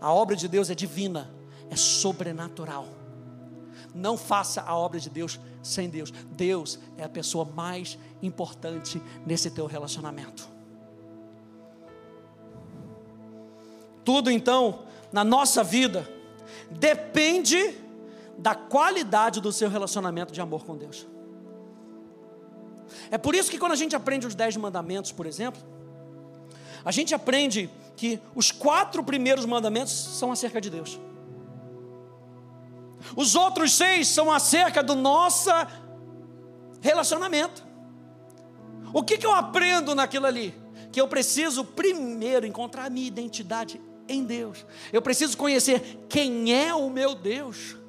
[0.00, 1.30] A obra de Deus é divina,
[1.68, 2.86] é sobrenatural.
[3.94, 6.12] Não faça a obra de Deus sem Deus.
[6.30, 10.48] Deus é a pessoa mais importante nesse teu relacionamento.
[14.04, 16.08] Tudo então na nossa vida
[16.70, 17.74] depende
[18.38, 21.06] da qualidade do seu relacionamento de amor com Deus.
[23.10, 25.60] É por isso que quando a gente aprende os dez mandamentos, por exemplo,
[26.84, 30.98] a gente aprende que os quatro primeiros mandamentos são acerca de Deus.
[33.16, 35.50] Os outros seis são acerca do nosso
[36.80, 37.62] relacionamento.
[38.92, 40.54] O que, que eu aprendo naquilo ali?
[40.90, 43.80] Que eu preciso primeiro encontrar a minha identidade
[44.10, 44.64] em Deus.
[44.92, 47.80] Eu preciso conhecer quem é o meu Deus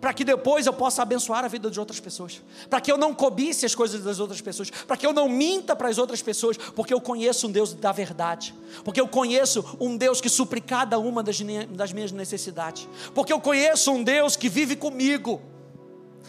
[0.00, 3.14] para que depois eu possa abençoar a vida de outras pessoas, para que eu não
[3.14, 6.56] cobice as coisas das outras pessoas, para que eu não minta para as outras pessoas,
[6.56, 10.98] porque eu conheço um Deus da verdade, porque eu conheço um Deus que supre cada
[10.98, 11.38] uma das,
[11.70, 15.42] das minhas necessidades, porque eu conheço um Deus que vive comigo.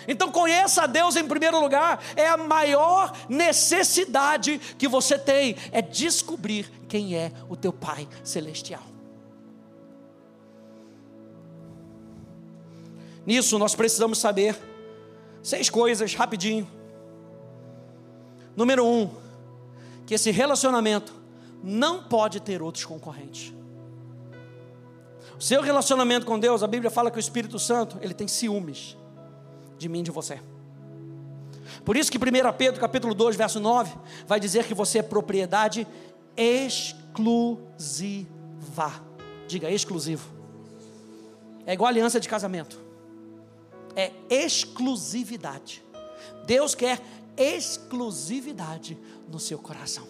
[0.07, 5.81] Então conheça a Deus em primeiro lugar, é a maior necessidade que você tem, é
[5.81, 8.88] descobrir quem é o teu Pai celestial.
[13.29, 14.57] Nisso nós precisamos saber
[15.43, 16.67] seis coisas rapidinho.
[18.55, 19.07] Número um,
[20.07, 21.13] que esse relacionamento
[21.63, 23.53] não pode ter outros concorrentes.
[25.37, 28.97] O seu relacionamento com Deus, a Bíblia fala que o Espírito Santo, ele tem ciúmes
[29.77, 30.41] de mim e de você.
[31.85, 32.21] Por isso que 1
[32.57, 35.87] Pedro capítulo 2, verso 9, vai dizer que você é propriedade
[36.35, 38.25] exclusiva.
[39.47, 40.27] Diga exclusivo.
[41.63, 42.88] É igual aliança de casamento
[43.99, 45.83] é exclusividade.
[46.45, 47.01] Deus quer
[47.37, 50.07] exclusividade no seu coração.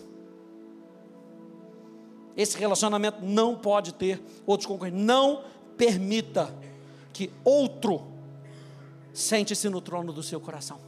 [2.35, 5.01] Esse relacionamento não pode ter outros concorrentes.
[5.01, 5.43] Não
[5.75, 6.53] permita
[7.11, 8.07] que outro
[9.13, 10.79] sente-se no trono do seu coração.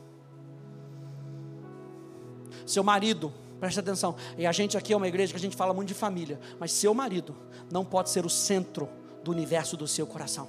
[2.66, 5.74] Seu marido, preste atenção, e a gente aqui é uma igreja que a gente fala
[5.74, 7.36] muito de família, mas seu marido
[7.72, 8.88] não pode ser o centro
[9.24, 10.48] do universo do seu coração.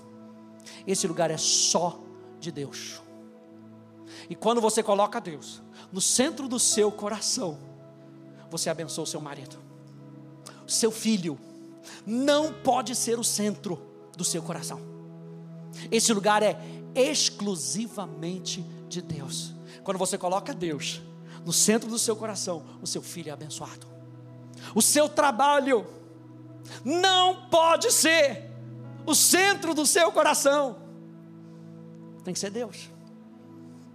[0.86, 1.98] Esse lugar é só
[2.42, 3.00] de Deus.
[4.28, 7.58] E quando você coloca Deus no centro do seu coração,
[8.50, 9.56] você abençoa o seu marido.
[10.66, 11.38] O seu filho
[12.06, 13.80] não pode ser o centro
[14.16, 14.80] do seu coração.
[15.90, 16.58] Esse lugar é
[16.94, 19.54] exclusivamente de Deus.
[19.82, 21.00] Quando você coloca Deus
[21.44, 23.86] no centro do seu coração, o seu filho é abençoado.
[24.74, 25.86] O seu trabalho
[26.84, 28.50] não pode ser
[29.06, 30.81] o centro do seu coração.
[32.24, 32.90] Tem que ser Deus.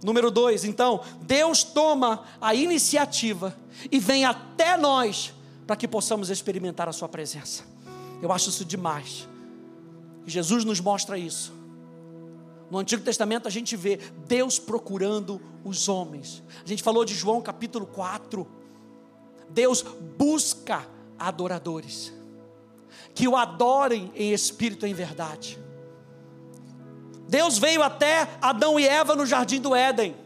[0.02, 3.56] Número dois, então, Deus toma a iniciativa
[3.90, 5.34] e vem até nós
[5.66, 7.64] para que possamos experimentar a Sua presença.
[8.22, 9.28] Eu acho isso demais.
[10.24, 11.52] Jesus nos mostra isso.
[12.70, 16.42] No Antigo Testamento a gente vê Deus procurando os homens.
[16.64, 18.46] A gente falou de João capítulo 4.
[19.50, 19.82] Deus
[20.16, 20.86] busca
[21.18, 22.12] adoradores
[23.14, 25.58] que o adorem em espírito e em verdade.
[27.28, 30.16] Deus veio até Adão e Eva no jardim do Éden.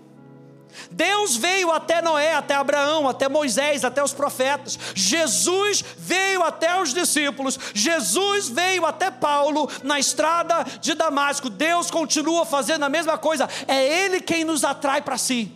[0.90, 4.78] Deus veio até Noé, até Abraão, até Moisés, até os profetas.
[4.94, 7.58] Jesus veio até os discípulos.
[7.74, 11.50] Jesus veio até Paulo na estrada de Damasco.
[11.50, 13.48] Deus continua fazendo a mesma coisa.
[13.66, 15.52] É Ele quem nos atrai para si.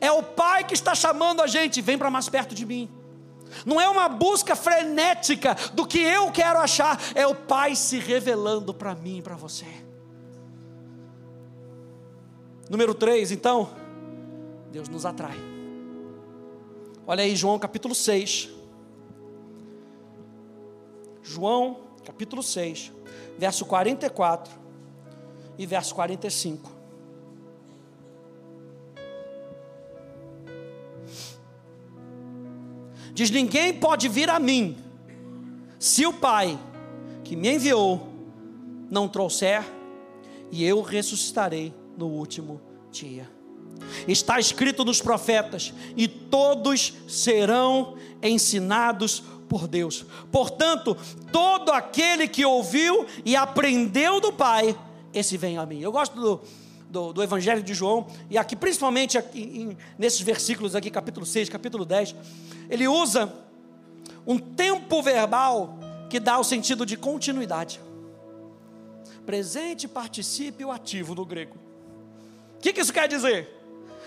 [0.00, 1.82] É o Pai que está chamando a gente.
[1.82, 2.99] Vem para mais perto de mim.
[3.64, 8.72] Não é uma busca frenética do que eu quero achar, é o Pai se revelando
[8.72, 9.66] para mim e para você.
[12.68, 13.70] Número 3, então,
[14.70, 15.36] Deus nos atrai.
[17.06, 18.48] Olha aí, João capítulo 6.
[21.22, 22.92] João capítulo 6,
[23.38, 24.52] verso 44
[25.58, 26.79] e verso 45.
[33.20, 34.78] Diz: Ninguém pode vir a mim,
[35.78, 36.58] se o Pai
[37.22, 38.08] que me enviou
[38.90, 39.62] não trouxer,
[40.50, 43.30] e eu ressuscitarei no último dia.
[44.08, 50.06] Está escrito nos profetas, e todos serão ensinados por Deus.
[50.32, 50.96] Portanto,
[51.30, 54.74] todo aquele que ouviu e aprendeu do Pai,
[55.12, 55.80] esse vem a mim.
[55.80, 56.40] Eu gosto do,
[56.88, 61.50] do, do Evangelho de João, e aqui, principalmente aqui, em, nesses versículos aqui, capítulo 6,
[61.50, 62.14] capítulo 10,
[62.70, 63.32] ele usa
[64.26, 65.78] um tempo verbal
[66.08, 67.80] que dá o sentido de continuidade.
[69.26, 71.56] Presente, particípio ativo no grego.
[72.56, 73.48] O que, que isso quer dizer?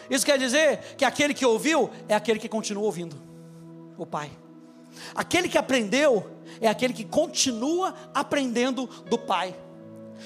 [0.09, 3.15] Isso quer dizer que aquele que ouviu é aquele que continua ouvindo,
[3.97, 4.31] o Pai.
[5.15, 6.29] Aquele que aprendeu
[6.61, 9.55] é aquele que continua aprendendo do Pai.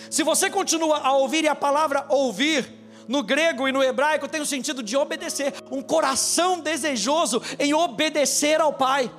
[0.10, 2.77] Se você continua a ouvir, e a palavra ouvir,
[3.08, 8.60] no grego e no hebraico tem o sentido de obedecer, um coração desejoso em obedecer
[8.60, 9.12] ao Pai.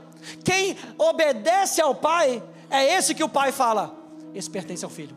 [0.45, 3.97] Quem obedece ao Pai é esse que o Pai fala:
[4.35, 5.17] esse pertence ao Filho.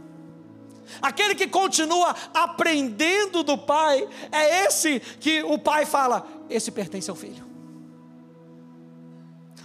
[1.02, 7.16] Aquele que continua aprendendo do Pai é esse que o Pai fala: esse pertence ao
[7.16, 7.50] Filho.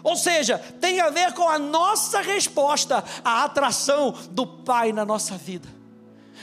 [0.03, 5.37] Ou seja, tem a ver com a nossa resposta à atração do Pai na nossa
[5.37, 5.76] vida.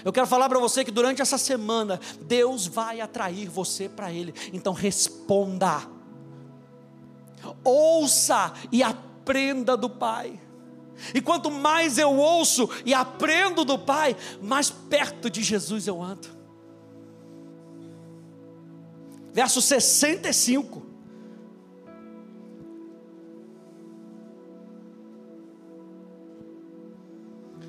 [0.04, 4.34] Eu quero falar para você que durante essa semana Deus vai atrair você para Ele.
[4.52, 5.82] Então responda,
[7.64, 10.40] ouça e aprenda do Pai.
[11.14, 16.28] E quanto mais eu ouço e aprendo do Pai, mais perto de Jesus eu ando.
[19.34, 20.84] Verso 65.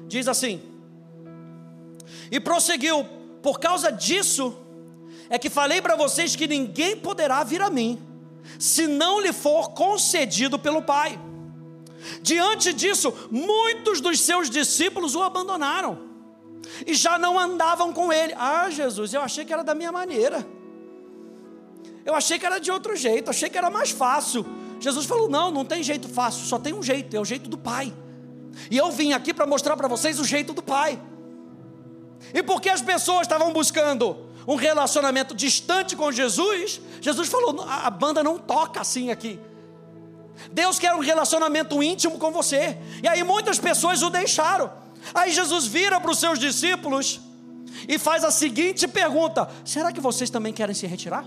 [0.07, 0.74] Diz assim:
[2.31, 3.05] e prosseguiu:
[3.43, 4.57] Por causa disso,
[5.29, 8.01] é que falei para vocês que ninguém poderá vir a mim,
[8.59, 11.19] se não lhe for concedido pelo Pai.
[12.23, 15.99] Diante disso, muitos dos seus discípulos o abandonaram
[16.87, 18.35] e já não andavam com ele.
[18.37, 20.47] Ah, Jesus, eu achei que era da minha maneira.
[22.05, 24.45] Eu achei que era de outro jeito, achei que era mais fácil.
[24.79, 27.57] Jesus falou: Não, não tem jeito fácil, só tem um jeito, é o jeito do
[27.57, 27.93] Pai.
[28.71, 31.01] E eu vim aqui para mostrar para vocês o jeito do Pai.
[32.35, 34.17] E porque as pessoas estavam buscando
[34.47, 39.39] um relacionamento distante com Jesus, Jesus falou: a banda não toca assim aqui.
[40.51, 42.77] Deus quer um relacionamento íntimo com você.
[43.03, 44.71] E aí muitas pessoas o deixaram.
[45.15, 47.21] Aí Jesus vira para os seus discípulos
[47.89, 51.25] e faz a seguinte pergunta: Será que vocês também querem se retirar?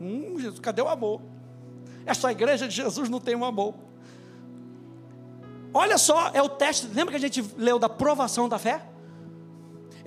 [0.00, 1.22] Hum, Jesus, cadê o amor?
[2.04, 3.74] Essa igreja de Jesus não tem um amor.
[5.72, 6.88] Olha só, é o teste.
[6.88, 8.82] Lembra que a gente leu da provação da fé?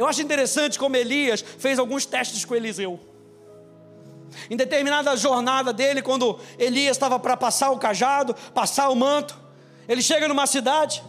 [0.02, 3.00] Eu acho interessante como Elias fez alguns testes com Eliseu.
[4.50, 9.38] Em determinada jornada dele, quando Elias estava para passar o cajado, passar o manto,
[9.88, 11.04] ele chega numa cidade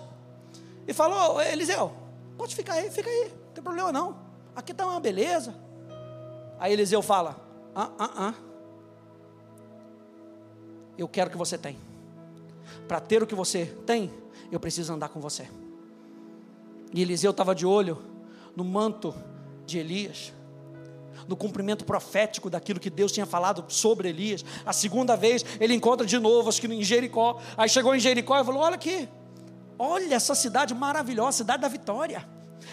[0.87, 1.90] e falou: Eliseu,
[2.37, 4.14] pode ficar aí, fica aí, não tem problema não.
[4.55, 5.55] Aqui está uma beleza.
[6.61, 7.40] Aí Eliseu fala:
[7.74, 8.35] ah, ah, ah.
[10.98, 11.81] Eu quero que você tenha.
[12.87, 14.12] Para ter o que você tem,
[14.50, 15.48] eu preciso andar com você.
[16.92, 18.12] E Eliseu estava de olho
[18.57, 19.15] no manto
[19.67, 20.33] de Elias,
[21.29, 24.45] no cumprimento profético daquilo que Deus tinha falado sobre Elias.
[24.67, 27.41] A segunda vez ele encontra de novo, acho que em Jericó.
[27.57, 29.09] Aí chegou em Jericó e falou: Olha aqui,
[29.79, 32.27] olha essa cidade maravilhosa, cidade da vitória.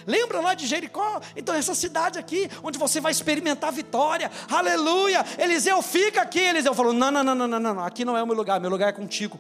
[0.06, 1.20] Lembra lá de Jericó?
[1.36, 5.26] Então, essa cidade aqui, onde você vai experimentar vitória, aleluia.
[5.38, 6.40] Eliseu fica aqui.
[6.40, 8.70] Eliseu falou: não, não, não, não, não, não, aqui não é o meu lugar, meu
[8.70, 9.40] lugar é contigo.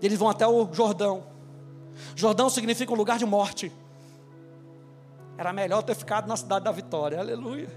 [0.00, 1.24] Eles vão até o Jordão.
[2.16, 3.72] Jordão significa um lugar de morte.
[5.42, 7.68] Era melhor ter ficado na cidade da vitória, aleluia.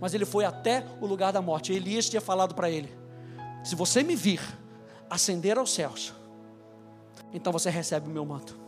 [0.00, 1.72] Mas ele foi até o lugar da morte.
[1.72, 2.92] Elias tinha falado para ele:
[3.62, 4.40] Se você me vir
[5.08, 6.12] ascender aos céus,
[7.32, 8.58] então você recebe o meu manto.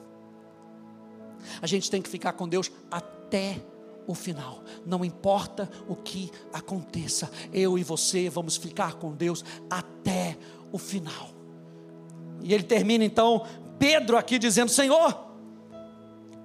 [1.61, 3.61] A gente tem que ficar com Deus até
[4.07, 4.63] o final.
[4.87, 10.39] Não importa o que aconteça, eu e você vamos ficar com Deus até
[10.71, 11.31] o final.
[12.41, 13.45] E ele termina então,
[13.81, 15.27] Pedro aqui dizendo: Senhor,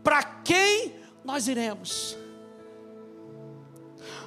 [0.04, 0.97] para quem
[1.28, 2.18] nós iremos?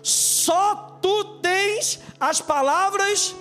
[0.03, 3.35] Só tu tens as palavras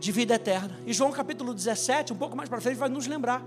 [0.00, 0.76] de vida eterna.
[0.84, 3.44] E João capítulo 17, um pouco mais para frente, vai nos lembrar.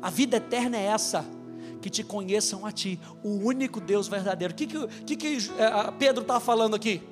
[0.00, 1.26] A vida eterna é essa
[1.80, 4.54] que te conheçam a ti, o único Deus verdadeiro.
[4.54, 7.02] O que, que, que, é, Pedro está falando aqui?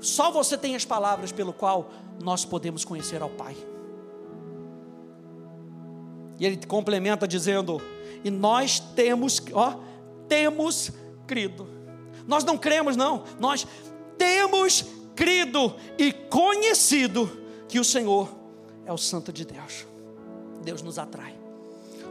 [0.00, 3.56] Só você tem as palavras pelo qual nós podemos conhecer ao Pai.
[6.40, 7.80] E ele complementa dizendo:
[8.24, 9.88] E nós temos, ó,
[10.30, 10.92] temos
[11.26, 11.68] crido.
[12.26, 13.66] Nós não cremos, não, nós
[14.16, 17.28] temos crido e conhecido
[17.68, 18.30] que o Senhor
[18.86, 19.86] é o Santo de Deus.
[20.62, 21.36] Deus nos atrai.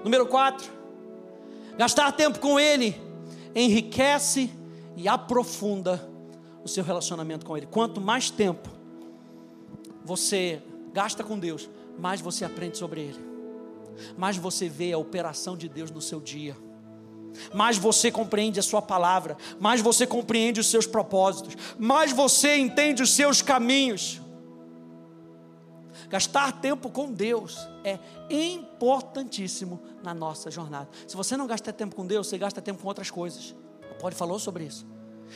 [0.03, 0.79] Número 4,
[1.79, 2.93] Gastar tempo com Ele
[3.55, 4.49] enriquece
[4.97, 6.09] e aprofunda
[6.61, 7.67] o seu relacionamento com Ele.
[7.67, 8.69] Quanto mais tempo
[10.03, 13.19] você gasta com Deus, mais você aprende sobre Ele,
[14.17, 16.53] mais você vê a operação de Deus no seu dia,
[17.53, 23.01] mais você compreende a Sua palavra, mais você compreende os seus propósitos, mais você entende
[23.03, 24.21] os seus caminhos.
[26.09, 30.89] Gastar tempo com Deus é importantíssimo na nossa jornada.
[31.07, 33.55] Se você não gasta tempo com Deus, você gasta tempo com outras coisas.
[33.91, 34.87] O Paulo falou sobre isso.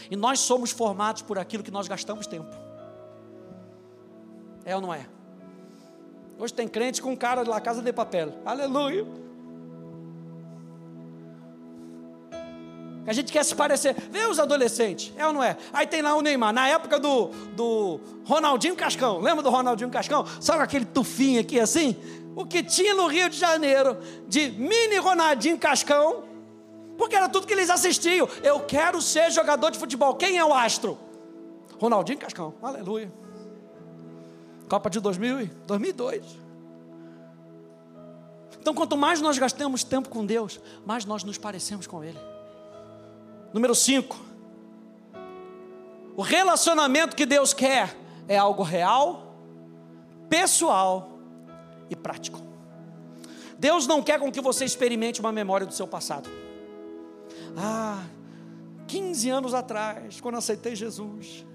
[0.10, 2.50] E nós somos formados por aquilo que nós gastamos tempo.
[4.66, 5.06] É ou não é?
[6.40, 8.34] Hoje tem crente com cara de La Casa de Papel.
[8.44, 9.06] Aleluia.
[13.06, 13.96] A gente quer se parecer.
[14.10, 15.58] Vê os adolescentes, é ou não é?
[15.74, 19.20] Aí tem lá o Neymar, na época do, do Ronaldinho Cascão.
[19.20, 20.26] Lembra do Ronaldinho Cascão?
[20.40, 21.96] Só com aquele tufinho aqui assim?
[22.36, 26.24] O que tinha no Rio de Janeiro de mini Ronaldinho Cascão,
[26.98, 28.28] porque era tudo que eles assistiam.
[28.42, 30.16] Eu quero ser jogador de futebol.
[30.16, 30.98] Quem é o astro?
[31.78, 32.54] Ronaldinho Cascão.
[32.62, 33.12] Aleluia.
[34.70, 36.24] Copa de 2000, 2002.
[38.60, 42.18] Então, quanto mais nós gastamos tempo com Deus, mais nós nos parecemos com Ele.
[43.54, 44.18] Número 5.
[46.16, 47.96] O relacionamento que Deus quer
[48.28, 49.36] é algo real,
[50.28, 51.20] pessoal
[51.90, 52.42] e prático.
[53.58, 56.30] Deus não quer com que você experimente uma memória do seu passado.
[57.56, 58.04] Ah,
[58.88, 61.46] 15 anos atrás, quando aceitei Jesus.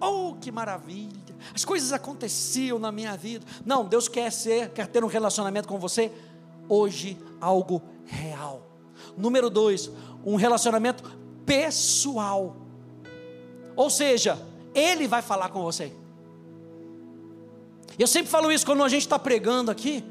[0.00, 1.34] Oh, que maravilha!
[1.54, 3.46] As coisas aconteciam na minha vida.
[3.64, 6.12] Não, Deus quer ser, quer ter um relacionamento com você
[6.68, 8.62] hoje, algo real.
[9.16, 9.90] Número dois,
[10.24, 11.02] um relacionamento
[11.46, 12.56] pessoal.
[13.74, 14.38] Ou seja,
[14.74, 15.92] Ele vai falar com você.
[17.98, 20.04] Eu sempre falo isso quando a gente está pregando aqui.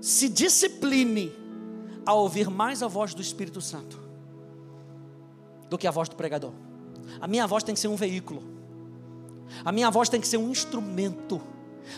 [0.00, 1.32] Se discipline
[2.04, 3.98] a ouvir mais a voz do Espírito Santo
[5.70, 6.52] do que a voz do pregador.
[7.20, 8.42] A minha voz tem que ser um veículo.
[9.64, 11.40] A minha voz tem que ser um instrumento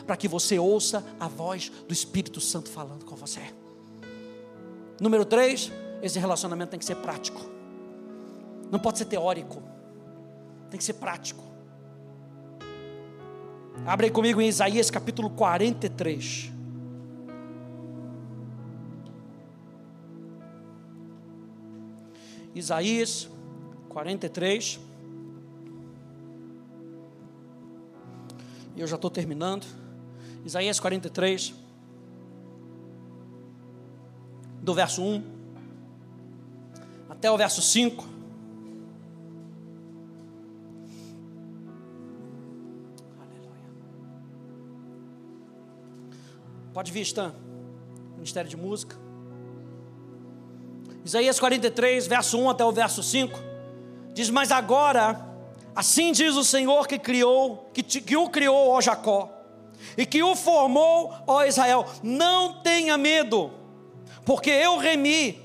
[0.06, 3.40] para que você ouça a voz do Espírito Santo falando com você.
[5.00, 7.55] Número 3, esse relacionamento tem que ser prático.
[8.70, 9.62] Não pode ser teórico.
[10.70, 11.44] Tem que ser prático.
[13.84, 16.50] Abre comigo em Isaías capítulo 43.
[22.54, 23.28] Isaías
[23.90, 24.80] 43.
[28.74, 29.66] E eu já estou terminando.
[30.44, 31.54] Isaías 43.
[34.60, 35.22] Do verso 1
[37.08, 38.15] até o verso 5.
[46.86, 47.34] Pode vir, Stan.
[48.14, 48.96] Ministério de Música.
[51.04, 53.36] Isaías 43, verso 1 até o verso 5.
[54.14, 55.20] Diz: Mas agora,
[55.74, 59.28] assim diz o Senhor que criou, que, te, que o criou, ó Jacó,
[59.98, 63.50] e que o formou, ó Israel, não tenha medo,
[64.24, 65.42] porque eu remi,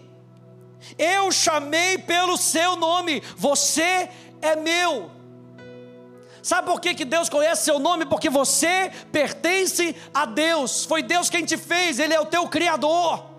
[0.95, 4.07] eu chamei pelo seu nome, você
[4.43, 5.09] é meu.
[6.41, 8.05] Sabe por que, que Deus conhece seu nome?
[8.05, 10.85] Porque você pertence a Deus.
[10.85, 13.31] Foi Deus quem te fez, Ele é o teu Criador.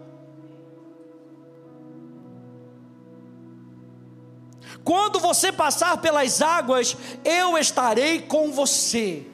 [4.84, 9.26] Quando você passar pelas águas, eu estarei com você.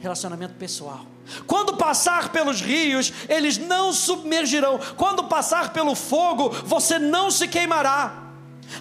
[0.00, 1.06] Relacionamento pessoal.
[1.46, 4.78] Quando passar pelos rios, eles não submergirão.
[4.96, 8.25] Quando passar pelo fogo, você não se queimará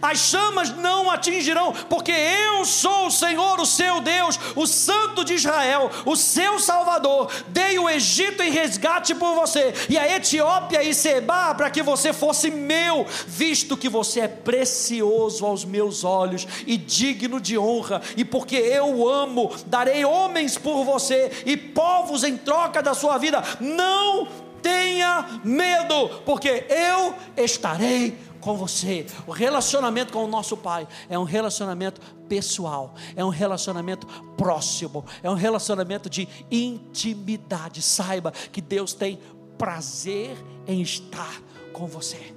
[0.01, 5.33] as chamas não atingirão, porque eu sou o Senhor, o seu Deus, o Santo de
[5.33, 7.31] Israel, o seu Salvador.
[7.47, 12.13] Dei o Egito em resgate por você, e a Etiópia e Seba para que você
[12.13, 18.25] fosse meu, visto que você é precioso aos meus olhos e digno de honra, e
[18.25, 23.43] porque eu o amo, darei homens por você e povos em troca da sua vida.
[23.59, 24.27] Não
[24.61, 29.07] tenha medo, porque eu estarei com você.
[29.25, 34.05] O relacionamento com o nosso Pai é um relacionamento pessoal, é um relacionamento
[34.37, 37.81] próximo, é um relacionamento de intimidade.
[37.81, 39.19] Saiba que Deus tem
[39.57, 40.37] prazer
[40.67, 41.41] em estar
[41.73, 42.35] com você.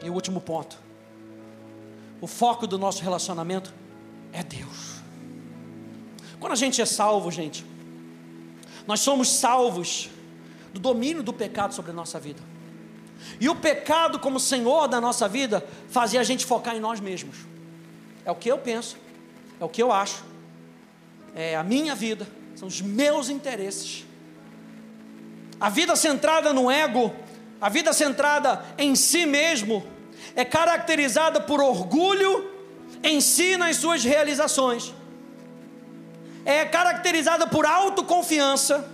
[0.00, 0.78] E o último ponto:
[2.20, 3.74] o foco do nosso relacionamento
[4.32, 5.02] é Deus.
[6.38, 7.66] Quando a gente é salvo, gente,
[8.86, 10.08] nós somos salvos
[10.72, 12.53] do domínio do pecado sobre a nossa vida.
[13.40, 17.36] E o pecado, como Senhor da nossa vida, fazia a gente focar em nós mesmos.
[18.24, 18.96] É o que eu penso,
[19.60, 20.24] é o que eu acho,
[21.34, 24.04] é a minha vida, são os meus interesses.
[25.60, 27.14] A vida centrada no ego,
[27.60, 29.84] a vida centrada em si mesmo,
[30.34, 32.50] é caracterizada por orgulho
[33.02, 34.94] em si nas suas realizações.
[36.44, 38.88] É caracterizada por autoconfiança,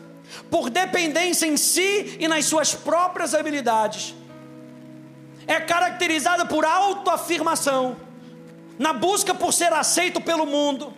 [0.50, 4.14] por dependência em si e nas suas próprias habilidades
[5.52, 7.96] é caracterizada por autoafirmação,
[8.78, 10.94] na busca por ser aceito pelo mundo,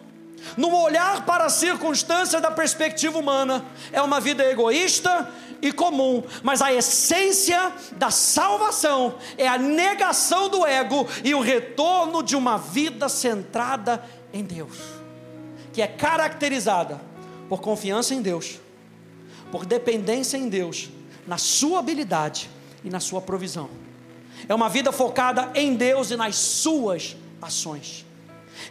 [0.59, 3.65] no olhar para as circunstâncias da perspectiva humana.
[3.91, 5.31] É uma vida egoísta
[5.63, 12.23] e comum, mas a essência da salvação é a negação do ego e o retorno
[12.23, 14.77] de uma vida centrada em Deus,
[15.73, 17.01] que é caracterizada
[17.49, 18.61] por confiança em Deus,
[19.51, 20.91] por dependência em Deus,
[21.27, 22.51] na sua habilidade
[22.85, 23.71] e na sua provisão
[24.53, 28.05] é uma vida focada em Deus e nas suas ações.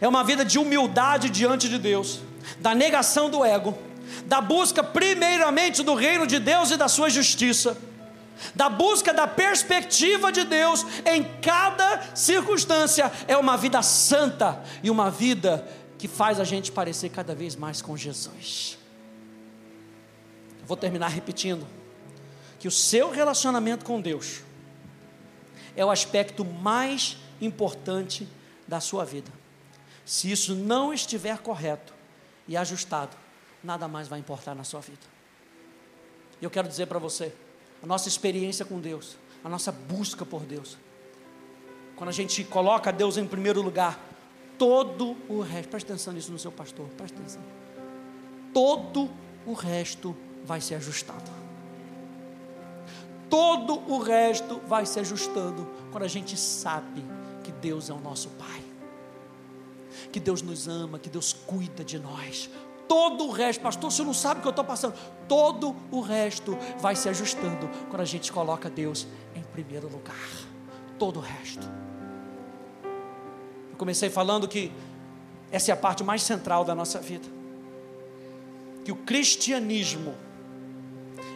[0.00, 2.20] É uma vida de humildade diante de Deus,
[2.60, 3.76] da negação do ego,
[4.24, 7.76] da busca primeiramente do reino de Deus e da sua justiça,
[8.54, 13.10] da busca da perspectiva de Deus em cada circunstância.
[13.26, 15.66] É uma vida santa e uma vida
[15.98, 18.78] que faz a gente parecer cada vez mais com Jesus.
[20.64, 21.66] Vou terminar repetindo
[22.60, 24.42] que o seu relacionamento com Deus
[25.76, 28.28] é o aspecto mais importante
[28.66, 29.30] da sua vida.
[30.04, 31.94] Se isso não estiver correto
[32.46, 33.16] e ajustado,
[33.62, 35.00] nada mais vai importar na sua vida.
[36.40, 37.32] Eu quero dizer para você,
[37.82, 40.76] a nossa experiência com Deus, a nossa busca por Deus,
[41.96, 44.00] quando a gente coloca Deus em primeiro lugar,
[44.58, 47.42] todo o resto, preste atenção nisso no seu pastor, preste atenção.
[48.52, 49.10] Todo
[49.46, 51.41] o resto vai ser ajustado
[53.32, 57.02] todo o resto vai se ajustando quando a gente sabe
[57.42, 58.62] que Deus é o nosso Pai,
[60.12, 62.50] que Deus nos ama, que Deus cuida de nós.
[62.86, 64.94] Todo o resto, pastor, você não sabe o que eu estou passando.
[65.26, 70.28] Todo o resto vai se ajustando quando a gente coloca Deus em primeiro lugar.
[70.98, 71.66] Todo o resto.
[72.84, 74.70] Eu comecei falando que
[75.50, 77.26] essa é a parte mais central da nossa vida.
[78.84, 80.14] Que o cristianismo,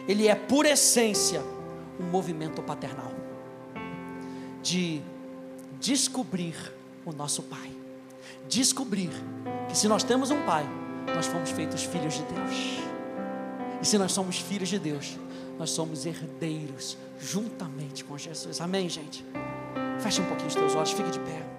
[0.07, 1.56] ele é por essência
[1.99, 3.11] um movimento paternal
[4.61, 5.01] de
[5.79, 6.55] descobrir
[7.05, 7.71] o nosso Pai.
[8.49, 9.09] Descobrir
[9.69, 10.67] que se nós temos um Pai,
[11.15, 12.79] nós fomos feitos filhos de Deus.
[13.81, 15.17] E se nós somos filhos de Deus,
[15.57, 18.59] nós somos herdeiros juntamente com Jesus.
[18.61, 19.25] Amém, gente?
[19.99, 21.56] Feche um pouquinho os teus olhos, fique de pé.